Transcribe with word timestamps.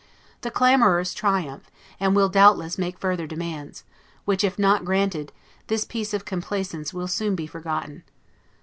The 0.41 0.49
clamorers 0.49 1.13
triumph, 1.13 1.69
and 1.99 2.15
will 2.15 2.27
doubtless 2.27 2.79
make 2.79 2.97
further 2.97 3.27
demands, 3.27 3.83
which, 4.25 4.43
if 4.43 4.57
not 4.57 4.83
granted, 4.83 5.31
this 5.67 5.85
piece 5.85 6.11
of 6.11 6.25
complaisance 6.25 6.91
will 6.91 7.07
soon 7.07 7.35
be 7.35 7.45
forgotten. 7.45 8.01